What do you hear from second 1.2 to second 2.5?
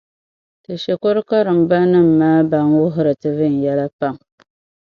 karimbanima maa